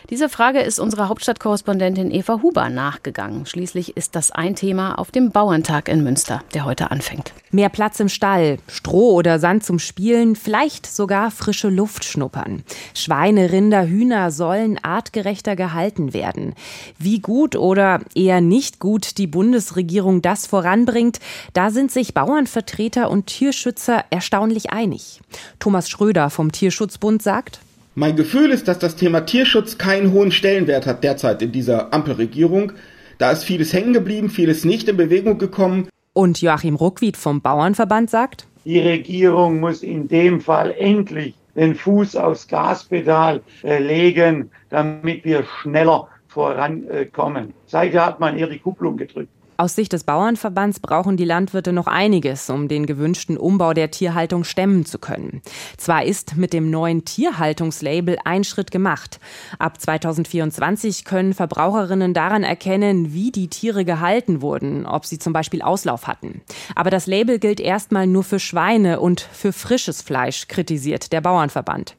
Diese 0.09 0.29
Frage 0.29 0.59
ist 0.59 0.79
unserer 0.79 1.09
Hauptstadtkorrespondentin 1.09 2.11
Eva 2.11 2.41
Huber 2.41 2.69
nachgegangen. 2.69 3.45
Schließlich 3.45 3.97
ist 3.97 4.15
das 4.15 4.31
ein 4.31 4.55
Thema 4.55 4.97
auf 4.97 5.11
dem 5.11 5.31
Bauerntag 5.31 5.89
in 5.89 6.03
Münster, 6.03 6.41
der 6.53 6.65
heute 6.65 6.91
anfängt. 6.91 7.33
Mehr 7.51 7.69
Platz 7.69 7.99
im 7.99 8.09
Stall, 8.09 8.57
Stroh 8.67 9.13
oder 9.13 9.39
Sand 9.39 9.63
zum 9.63 9.79
Spielen, 9.79 10.35
vielleicht 10.35 10.85
sogar 10.85 11.31
frische 11.31 11.69
Luft 11.69 12.03
schnuppern. 12.03 12.63
Schweine, 12.93 13.51
Rinder, 13.51 13.87
Hühner 13.87 14.31
sollen 14.31 14.77
artgerechter 14.83 15.55
gehalten 15.55 16.13
werden. 16.13 16.53
Wie 16.99 17.19
gut 17.19 17.55
oder 17.55 18.01
eher 18.13 18.41
nicht 18.41 18.79
gut 18.79 19.17
die 19.17 19.27
Bundesregierung 19.27 20.21
das 20.21 20.47
voranbringt, 20.47 21.19
da 21.53 21.69
sind 21.69 21.91
sich 21.91 22.13
Bauernvertreter 22.13 23.09
und 23.09 23.27
Tierschützer 23.27 24.03
erstaunlich 24.09 24.71
einig. 24.71 25.21
Thomas 25.59 25.89
Schröder 25.89 26.29
vom 26.29 26.51
Tierschutzbund 26.51 27.14
sagt, 27.21 27.59
mein 27.97 28.17
Gefühl 28.17 28.51
ist, 28.51 28.67
dass 28.67 28.77
das 28.77 28.97
Thema 28.97 29.21
Tierschutz 29.21 29.77
keinen 29.77 30.11
hohen 30.11 30.31
Stellenwert 30.31 30.85
hat 30.85 31.03
derzeit 31.03 31.41
in 31.41 31.53
dieser 31.53 31.93
Ampelregierung. 31.93 32.73
Da 33.19 33.31
ist 33.31 33.45
vieles 33.45 33.71
hängen 33.71 33.93
geblieben, 33.93 34.29
vieles 34.29 34.65
nicht 34.65 34.89
in 34.89 34.97
Bewegung 34.97 35.37
gekommen. 35.37 35.87
Und 36.11 36.41
Joachim 36.41 36.75
Ruckwied 36.75 37.15
vom 37.15 37.39
Bauernverband 37.39 38.09
sagt, 38.09 38.47
die 38.65 38.79
Regierung 38.79 39.61
muss 39.61 39.81
in 39.81 40.09
dem 40.09 40.41
Fall 40.41 40.71
endlich 40.77 41.35
den 41.55 41.75
Fuß 41.75 42.17
aufs 42.17 42.47
Gaspedal 42.47 43.41
äh, 43.63 43.79
legen, 43.79 44.51
damit 44.69 45.23
wir 45.23 45.45
schneller 45.61 46.09
vorankommen. 46.27 47.53
Seither 47.65 48.05
hat 48.05 48.19
man 48.19 48.37
ihre 48.37 48.57
Kupplung 48.57 48.97
gedrückt. 48.97 49.29
Aus 49.57 49.73
Sicht 49.73 49.93
des 49.93 50.03
Bauernverbands 50.03 50.81
brauchen 50.81 51.15
die 51.15 51.23
Landwirte 51.23 51.71
noch 51.71 51.87
einiges, 51.87 52.49
um 52.49 52.67
den 52.67 52.85
gewünschten 52.85 53.37
Umbau 53.37 53.73
der 53.73 53.89
Tierhaltung 53.89 54.43
stemmen 54.43 54.85
zu 54.85 54.99
können. 54.99 55.41
Zwar 55.77 56.03
ist 56.03 56.35
mit 56.35 56.51
dem 56.51 56.69
neuen 56.69 57.05
Tierhaltungslabel 57.05 58.17
ein 58.25 58.43
Schritt 58.43 58.69
gemacht. 58.69 59.21
Ab 59.57 59.79
2024 59.79 61.05
können 61.05 61.33
Verbraucherinnen 61.33 62.13
daran 62.13 62.43
erkennen, 62.43 63.13
wie 63.13 63.31
die 63.31 63.47
Tiere 63.47 63.85
gehalten 63.85 64.41
wurden, 64.41 64.85
ob 64.85 65.05
sie 65.05 65.19
zum 65.19 65.31
Beispiel 65.31 65.61
Auslauf 65.61 66.05
hatten. 66.05 66.41
Aber 66.75 66.89
das 66.89 67.07
Label 67.07 67.39
gilt 67.39 67.61
erstmal 67.61 68.07
nur 68.07 68.25
für 68.25 68.39
Schweine 68.39 68.99
und 68.99 69.21
für 69.21 69.53
frisches 69.53 70.01
Fleisch, 70.01 70.49
kritisiert 70.49 71.13
der 71.13 71.21
Bauernverband. 71.21 71.95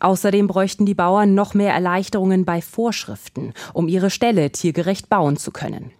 Außerdem 0.00 0.46
bräuchten 0.46 0.84
die 0.84 0.94
Bauern 0.94 1.34
noch 1.34 1.54
mehr 1.54 1.72
Erleichterungen 1.72 2.44
bei 2.44 2.60
Vorschriften, 2.60 3.54
um 3.72 3.88
ihre 3.88 4.10
Ställe 4.10 4.52
tiergerecht 4.52 5.08
bauen 5.08 5.38
zu 5.38 5.52
können. 5.52 5.90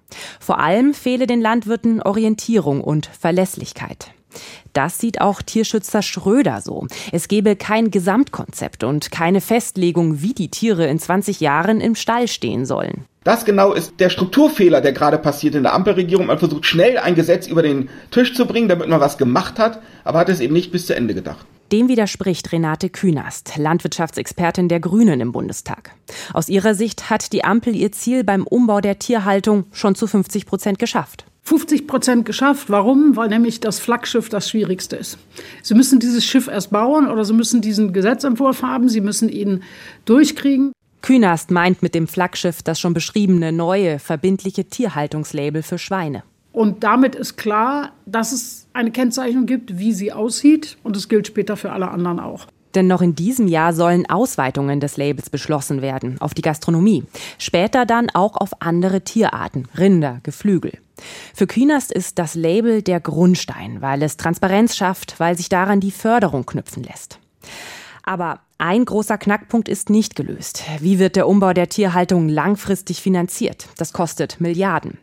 Vor 0.40 0.58
allem 0.58 0.94
fehle 0.94 1.26
den 1.26 1.40
Landwirten 1.40 2.02
Orientierung 2.02 2.82
und 2.82 3.06
Verlässlichkeit. 3.06 4.12
Das 4.72 4.98
sieht 4.98 5.20
auch 5.20 5.42
Tierschützer 5.42 6.02
Schröder 6.02 6.60
so. 6.60 6.86
Es 7.12 7.28
gebe 7.28 7.56
kein 7.56 7.90
Gesamtkonzept 7.90 8.84
und 8.84 9.10
keine 9.10 9.40
Festlegung, 9.40 10.22
wie 10.22 10.34
die 10.34 10.50
Tiere 10.50 10.86
in 10.86 10.98
20 10.98 11.40
Jahren 11.40 11.80
im 11.80 11.94
Stall 11.94 12.28
stehen 12.28 12.66
sollen. 12.66 13.04
Das 13.24 13.44
genau 13.44 13.72
ist 13.72 13.94
der 13.98 14.10
Strukturfehler, 14.10 14.80
der 14.80 14.92
gerade 14.92 15.18
passiert 15.18 15.54
in 15.54 15.62
der 15.62 15.74
Ampelregierung. 15.74 16.26
Man 16.26 16.38
versucht 16.38 16.66
schnell 16.66 16.98
ein 16.98 17.14
Gesetz 17.14 17.46
über 17.46 17.62
den 17.62 17.88
Tisch 18.10 18.34
zu 18.34 18.46
bringen, 18.46 18.68
damit 18.68 18.88
man 18.88 19.00
was 19.00 19.18
gemacht 19.18 19.58
hat, 19.58 19.80
aber 20.04 20.20
hat 20.20 20.28
es 20.28 20.40
eben 20.40 20.54
nicht 20.54 20.72
bis 20.72 20.86
zu 20.86 20.94
Ende 20.94 21.14
gedacht. 21.14 21.44
Dem 21.72 21.88
widerspricht 21.88 22.50
Renate 22.52 22.88
Künast, 22.88 23.58
Landwirtschaftsexpertin 23.58 24.68
der 24.68 24.80
Grünen 24.80 25.20
im 25.20 25.32
Bundestag. 25.32 25.90
Aus 26.32 26.48
ihrer 26.48 26.74
Sicht 26.74 27.10
hat 27.10 27.32
die 27.34 27.44
Ampel 27.44 27.76
ihr 27.76 27.92
Ziel 27.92 28.24
beim 28.24 28.46
Umbau 28.46 28.80
der 28.80 28.98
Tierhaltung 28.98 29.64
schon 29.72 29.94
zu 29.94 30.06
50 30.06 30.46
Prozent 30.46 30.78
geschafft. 30.78 31.26
50 31.42 31.86
Prozent 31.86 32.24
geschafft. 32.24 32.70
Warum? 32.70 33.16
Weil 33.16 33.28
nämlich 33.28 33.60
das 33.60 33.80
Flaggschiff 33.80 34.30
das 34.30 34.48
Schwierigste 34.48 34.96
ist. 34.96 35.18
Sie 35.62 35.74
müssen 35.74 35.98
dieses 35.98 36.24
Schiff 36.24 36.48
erst 36.48 36.70
bauen 36.70 37.06
oder 37.06 37.24
Sie 37.24 37.34
müssen 37.34 37.60
diesen 37.60 37.92
Gesetzentwurf 37.92 38.62
haben. 38.62 38.88
Sie 38.88 39.02
müssen 39.02 39.28
ihn 39.28 39.62
durchkriegen. 40.06 40.72
Künast 41.02 41.50
meint 41.50 41.82
mit 41.82 41.94
dem 41.94 42.08
Flaggschiff 42.08 42.62
das 42.62 42.80
schon 42.80 42.94
beschriebene 42.94 43.52
neue, 43.52 43.98
verbindliche 43.98 44.64
Tierhaltungslabel 44.64 45.62
für 45.62 45.78
Schweine. 45.78 46.22
Und 46.58 46.82
damit 46.82 47.14
ist 47.14 47.36
klar, 47.36 47.92
dass 48.04 48.32
es 48.32 48.66
eine 48.72 48.90
Kennzeichnung 48.90 49.46
gibt, 49.46 49.78
wie 49.78 49.92
sie 49.92 50.12
aussieht. 50.12 50.76
Und 50.82 50.96
es 50.96 51.08
gilt 51.08 51.28
später 51.28 51.56
für 51.56 51.70
alle 51.70 51.88
anderen 51.88 52.18
auch. 52.18 52.46
Denn 52.74 52.88
noch 52.88 53.00
in 53.00 53.14
diesem 53.14 53.46
Jahr 53.46 53.72
sollen 53.72 54.10
Ausweitungen 54.10 54.80
des 54.80 54.96
Labels 54.96 55.30
beschlossen 55.30 55.82
werden 55.82 56.20
auf 56.20 56.34
die 56.34 56.42
Gastronomie. 56.42 57.04
Später 57.38 57.86
dann 57.86 58.10
auch 58.10 58.36
auf 58.36 58.60
andere 58.60 59.02
Tierarten, 59.02 59.68
Rinder, 59.78 60.18
Geflügel. 60.24 60.72
Für 61.32 61.46
Künast 61.46 61.92
ist 61.92 62.18
das 62.18 62.34
Label 62.34 62.82
der 62.82 62.98
Grundstein, 62.98 63.80
weil 63.80 64.02
es 64.02 64.16
Transparenz 64.16 64.74
schafft, 64.74 65.20
weil 65.20 65.36
sich 65.36 65.48
daran 65.48 65.78
die 65.78 65.92
Förderung 65.92 66.44
knüpfen 66.44 66.82
lässt. 66.82 67.20
Aber 68.02 68.40
ein 68.60 68.84
großer 68.84 69.18
Knackpunkt 69.18 69.68
ist 69.68 69.88
nicht 69.88 70.16
gelöst. 70.16 70.64
Wie 70.80 70.98
wird 70.98 71.14
der 71.14 71.28
Umbau 71.28 71.52
der 71.52 71.68
Tierhaltung 71.68 72.28
langfristig 72.28 73.00
finanziert? 73.00 73.68
Das 73.76 73.92
kostet 73.92 74.40
Milliarden. 74.40 74.98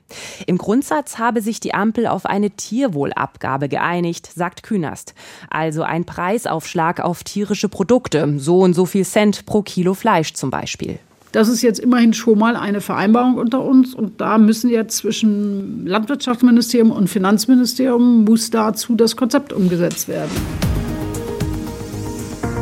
Im 0.45 0.57
Grundsatz 0.57 1.19
habe 1.19 1.41
sich 1.41 1.61
die 1.61 1.73
Ampel 1.73 2.05
auf 2.05 2.25
eine 2.25 2.51
Tierwohlabgabe 2.51 3.69
geeinigt, 3.69 4.29
sagt 4.35 4.63
Künast. 4.63 5.13
Also 5.49 5.83
ein 5.83 6.03
Preisaufschlag 6.03 6.99
auf 6.99 7.23
tierische 7.23 7.69
Produkte, 7.69 8.33
so 8.39 8.59
und 8.59 8.73
so 8.73 8.85
viel 8.85 9.05
Cent 9.05 9.45
pro 9.45 9.61
Kilo 9.61 9.93
Fleisch 9.93 10.33
zum 10.33 10.49
Beispiel. 10.49 10.99
Das 11.31 11.47
ist 11.47 11.61
jetzt 11.61 11.79
immerhin 11.79 12.13
schon 12.13 12.37
mal 12.37 12.57
eine 12.57 12.81
Vereinbarung 12.81 13.35
unter 13.35 13.61
uns 13.61 13.93
und 13.93 14.19
da 14.19 14.37
müssen 14.37 14.69
jetzt 14.69 14.97
zwischen 14.97 15.85
Landwirtschaftsministerium 15.85 16.91
und 16.91 17.09
Finanzministerium 17.09 18.25
muss 18.25 18.49
dazu 18.49 18.95
das 18.95 19.15
Konzept 19.15 19.53
umgesetzt 19.53 20.09
werden. 20.09 20.31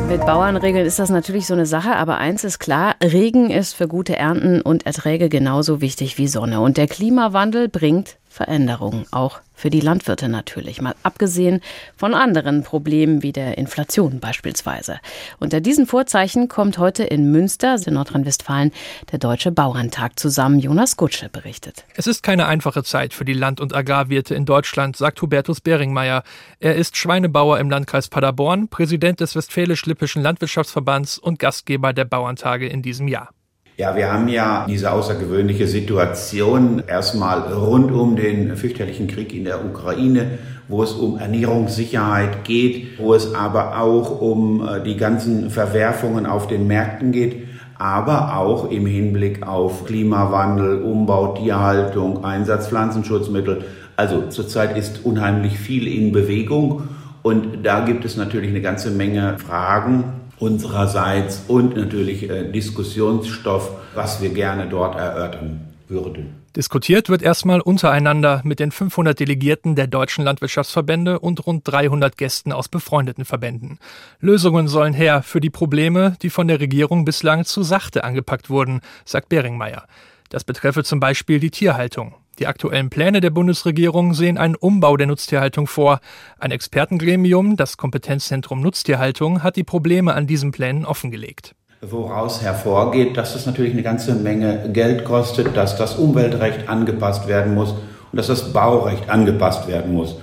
Mit 0.08 0.20
Bauernregeln 0.26 0.86
ist 0.86 0.98
das 0.98 1.10
natürlich 1.10 1.46
so 1.46 1.54
eine 1.54 1.66
Sache, 1.66 1.96
aber 1.96 2.18
eins 2.18 2.44
ist 2.44 2.58
klar, 2.58 2.94
Regen 3.02 3.50
ist 3.50 3.74
für 3.74 3.88
gute 3.88 4.16
Ernten 4.16 4.60
und 4.60 4.86
Erträge 4.86 5.28
genauso 5.28 5.80
wichtig 5.80 6.18
wie 6.18 6.28
Sonne. 6.28 6.60
Und 6.60 6.76
der 6.76 6.86
Klimawandel 6.86 7.68
bringt 7.68 8.18
Veränderungen, 8.34 9.06
auch 9.12 9.40
für 9.54 9.70
die 9.70 9.80
Landwirte 9.80 10.28
natürlich, 10.28 10.82
mal 10.82 10.96
abgesehen 11.04 11.60
von 11.96 12.14
anderen 12.14 12.64
Problemen 12.64 13.22
wie 13.22 13.30
der 13.30 13.56
Inflation 13.58 14.18
beispielsweise. 14.18 14.98
Unter 15.38 15.60
diesen 15.60 15.86
Vorzeichen 15.86 16.48
kommt 16.48 16.76
heute 16.78 17.04
in 17.04 17.30
Münster, 17.30 17.76
in 17.86 17.94
Nordrhein-Westfalen, 17.94 18.72
der 19.12 19.20
Deutsche 19.20 19.52
Bauerntag 19.52 20.18
zusammen. 20.18 20.58
Jonas 20.58 20.96
Gutsche 20.96 21.28
berichtet. 21.28 21.84
Es 21.94 22.08
ist 22.08 22.24
keine 22.24 22.46
einfache 22.46 22.82
Zeit 22.82 23.14
für 23.14 23.24
die 23.24 23.34
Land- 23.34 23.60
und 23.60 23.72
Agrarwirte 23.72 24.34
in 24.34 24.46
Deutschland, 24.46 24.96
sagt 24.96 25.22
Hubertus 25.22 25.60
Beringmeier. 25.60 26.24
Er 26.58 26.74
ist 26.74 26.96
Schweinebauer 26.96 27.60
im 27.60 27.70
Landkreis 27.70 28.08
Paderborn, 28.08 28.66
Präsident 28.66 29.20
des 29.20 29.36
Westfälisch-Lippischen 29.36 30.22
Landwirtschaftsverbands 30.22 31.18
und 31.18 31.38
Gastgeber 31.38 31.92
der 31.92 32.04
Bauerntage 32.04 32.66
in 32.66 32.82
diesem 32.82 33.06
Jahr. 33.06 33.30
Ja, 33.76 33.96
wir 33.96 34.12
haben 34.12 34.28
ja 34.28 34.66
diese 34.68 34.92
außergewöhnliche 34.92 35.66
Situation 35.66 36.80
erstmal 36.86 37.40
rund 37.52 37.90
um 37.90 38.14
den 38.14 38.56
fürchterlichen 38.56 39.08
Krieg 39.08 39.34
in 39.34 39.44
der 39.44 39.64
Ukraine, 39.64 40.38
wo 40.68 40.84
es 40.84 40.92
um 40.92 41.18
Ernährungssicherheit 41.18 42.44
geht, 42.44 43.00
wo 43.00 43.14
es 43.14 43.34
aber 43.34 43.80
auch 43.80 44.20
um 44.20 44.64
äh, 44.64 44.80
die 44.80 44.96
ganzen 44.96 45.50
Verwerfungen 45.50 46.24
auf 46.24 46.46
den 46.46 46.68
Märkten 46.68 47.10
geht, 47.10 47.48
aber 47.76 48.36
auch 48.36 48.70
im 48.70 48.86
Hinblick 48.86 49.44
auf 49.44 49.84
Klimawandel, 49.86 50.80
Umbau, 50.80 51.34
Tierhaltung, 51.34 52.24
Einsatz 52.24 52.68
Pflanzenschutzmittel. 52.68 53.64
Also 53.96 54.28
zurzeit 54.28 54.78
ist 54.78 55.04
unheimlich 55.04 55.58
viel 55.58 55.88
in 55.88 56.12
Bewegung 56.12 56.84
und 57.22 57.64
da 57.64 57.84
gibt 57.84 58.04
es 58.04 58.16
natürlich 58.16 58.50
eine 58.50 58.60
ganze 58.60 58.92
Menge 58.92 59.36
Fragen, 59.38 60.04
unsererseits 60.38 61.44
und 61.48 61.76
natürlich 61.76 62.28
äh, 62.28 62.50
Diskussionsstoff, 62.50 63.70
was 63.94 64.20
wir 64.20 64.30
gerne 64.30 64.68
dort 64.68 64.96
erörtern 64.96 65.74
würden. 65.88 66.44
Diskutiert 66.56 67.08
wird 67.08 67.20
erstmal 67.20 67.60
untereinander 67.60 68.40
mit 68.44 68.60
den 68.60 68.70
500 68.70 69.18
Delegierten 69.18 69.74
der 69.74 69.88
deutschen 69.88 70.24
Landwirtschaftsverbände 70.24 71.18
und 71.18 71.44
rund 71.46 71.66
300 71.66 72.16
Gästen 72.16 72.52
aus 72.52 72.68
befreundeten 72.68 73.24
Verbänden. 73.24 73.78
Lösungen 74.20 74.68
sollen 74.68 74.94
her 74.94 75.24
für 75.24 75.40
die 75.40 75.50
Probleme, 75.50 76.16
die 76.22 76.30
von 76.30 76.46
der 76.46 76.60
Regierung 76.60 77.04
bislang 77.04 77.44
zu 77.44 77.64
sachte 77.64 78.04
angepackt 78.04 78.50
wurden, 78.50 78.82
sagt 79.04 79.30
Beringmeier. 79.30 79.86
Das 80.28 80.44
betreffe 80.44 80.84
zum 80.84 81.00
Beispiel 81.00 81.40
die 81.40 81.50
Tierhaltung. 81.50 82.14
Die 82.40 82.48
aktuellen 82.48 82.90
Pläne 82.90 83.20
der 83.20 83.30
Bundesregierung 83.30 84.12
sehen 84.12 84.38
einen 84.38 84.56
Umbau 84.56 84.96
der 84.96 85.06
Nutztierhaltung 85.06 85.68
vor. 85.68 86.00
Ein 86.38 86.50
Expertengremium, 86.50 87.56
das 87.56 87.76
Kompetenzzentrum 87.76 88.60
Nutztierhaltung, 88.60 89.44
hat 89.44 89.54
die 89.54 89.62
Probleme 89.62 90.14
an 90.14 90.26
diesen 90.26 90.50
Plänen 90.50 90.84
offengelegt. 90.84 91.54
Woraus 91.80 92.42
hervorgeht, 92.42 93.16
dass 93.16 93.36
es 93.36 93.46
natürlich 93.46 93.72
eine 93.72 93.82
ganze 93.82 94.14
Menge 94.14 94.70
Geld 94.72 95.04
kostet, 95.04 95.56
dass 95.56 95.76
das 95.76 95.96
Umweltrecht 95.96 96.68
angepasst 96.68 97.28
werden 97.28 97.54
muss 97.54 97.70
und 97.70 98.16
dass 98.16 98.26
das 98.26 98.52
Baurecht 98.52 99.08
angepasst 99.10 99.68
werden 99.68 99.92
muss. 99.92 100.16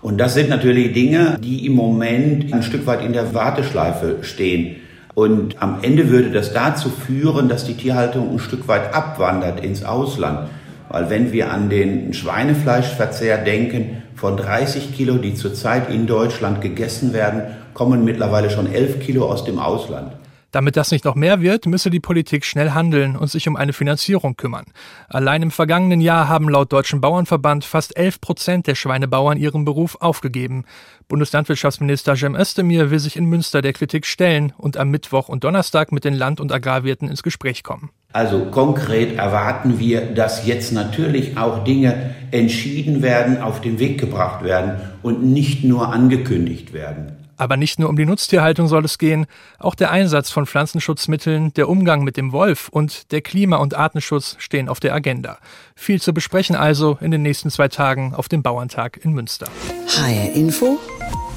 Und 0.00 0.18
das 0.18 0.34
sind 0.34 0.48
natürlich 0.48 0.92
Dinge, 0.94 1.36
die 1.42 1.66
im 1.66 1.74
Moment 1.74 2.52
ein 2.52 2.62
Stück 2.62 2.86
weit 2.86 3.04
in 3.04 3.12
der 3.12 3.34
Warteschleife 3.34 4.18
stehen. 4.22 4.76
Und 5.14 5.60
am 5.60 5.80
Ende 5.82 6.08
würde 6.08 6.30
das 6.30 6.52
dazu 6.52 6.88
führen, 6.88 7.48
dass 7.48 7.64
die 7.64 7.74
Tierhaltung 7.74 8.30
ein 8.32 8.38
Stück 8.38 8.68
weit 8.68 8.94
abwandert 8.94 9.60
ins 9.60 9.84
Ausland. 9.84 10.48
Weil 10.88 11.10
wenn 11.10 11.32
wir 11.32 11.50
an 11.52 11.68
den 11.68 12.12
Schweinefleischverzehr 12.12 13.38
denken, 13.38 14.02
von 14.14 14.36
30 14.36 14.96
Kilo, 14.96 15.16
die 15.18 15.34
zurzeit 15.34 15.90
in 15.90 16.06
Deutschland 16.06 16.60
gegessen 16.60 17.12
werden, 17.12 17.42
kommen 17.72 18.04
mittlerweile 18.04 18.50
schon 18.50 18.72
11 18.72 19.00
Kilo 19.00 19.30
aus 19.30 19.44
dem 19.44 19.60
Ausland. 19.60 20.12
Damit 20.50 20.78
das 20.78 20.90
nicht 20.90 21.04
noch 21.04 21.14
mehr 21.14 21.42
wird, 21.42 21.66
müsse 21.66 21.90
die 21.90 22.00
Politik 22.00 22.44
schnell 22.46 22.70
handeln 22.70 23.16
und 23.16 23.30
sich 23.30 23.46
um 23.48 23.56
eine 23.56 23.74
Finanzierung 23.74 24.34
kümmern. 24.34 24.64
Allein 25.08 25.42
im 25.42 25.50
vergangenen 25.50 26.00
Jahr 26.00 26.26
haben 26.26 26.48
laut 26.48 26.72
Deutschen 26.72 27.02
Bauernverband 27.02 27.66
fast 27.66 27.96
11 27.98 28.20
Prozent 28.22 28.66
der 28.66 28.74
Schweinebauern 28.74 29.36
ihren 29.36 29.66
Beruf 29.66 29.96
aufgegeben. 30.00 30.64
Bundeslandwirtschaftsminister 31.06 32.16
Cem 32.16 32.34
Özdemir 32.34 32.90
will 32.90 32.98
sich 32.98 33.16
in 33.16 33.26
Münster 33.26 33.60
der 33.60 33.74
Kritik 33.74 34.06
stellen 34.06 34.54
und 34.56 34.78
am 34.78 34.90
Mittwoch 34.90 35.28
und 35.28 35.44
Donnerstag 35.44 35.92
mit 35.92 36.04
den 36.04 36.14
Land- 36.14 36.40
und 36.40 36.50
Agrarwirten 36.50 37.08
ins 37.08 37.22
Gespräch 37.22 37.62
kommen. 37.62 37.90
Also 38.14 38.46
konkret 38.46 39.18
erwarten 39.18 39.78
wir, 39.78 40.00
dass 40.00 40.46
jetzt 40.46 40.72
natürlich 40.72 41.36
auch 41.36 41.64
Dinge 41.64 42.14
entschieden 42.30 43.02
werden, 43.02 43.42
auf 43.42 43.60
den 43.60 43.78
Weg 43.78 44.00
gebracht 44.00 44.42
werden 44.42 44.80
und 45.02 45.22
nicht 45.22 45.62
nur 45.62 45.92
angekündigt 45.92 46.72
werden. 46.72 47.27
Aber 47.38 47.56
nicht 47.56 47.78
nur 47.78 47.88
um 47.88 47.96
die 47.96 48.04
Nutztierhaltung 48.04 48.68
soll 48.68 48.84
es 48.84 48.98
gehen, 48.98 49.26
auch 49.58 49.76
der 49.76 49.90
Einsatz 49.90 50.30
von 50.30 50.44
Pflanzenschutzmitteln, 50.44 51.54
der 51.54 51.68
Umgang 51.68 52.02
mit 52.02 52.16
dem 52.16 52.32
Wolf 52.32 52.68
und 52.68 53.12
der 53.12 53.22
Klima- 53.22 53.56
und 53.56 53.74
Artenschutz 53.74 54.36
stehen 54.38 54.68
auf 54.68 54.80
der 54.80 54.92
Agenda. 54.92 55.38
Viel 55.74 56.02
zu 56.02 56.12
besprechen 56.12 56.56
also 56.56 56.98
in 57.00 57.12
den 57.12 57.22
nächsten 57.22 57.50
zwei 57.50 57.68
Tagen 57.68 58.12
auf 58.14 58.28
dem 58.28 58.42
Bauerntag 58.42 58.98
in 59.02 59.12
Münster. 59.12 59.46
HR 59.86 60.32
Info, 60.34 60.78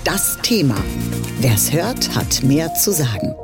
das 0.04 0.38
Thema. 0.42 0.76
Wer 1.40 1.54
es 1.54 1.72
hört, 1.72 2.16
hat 2.16 2.44
mehr 2.44 2.74
zu 2.74 2.92
sagen. 2.92 3.36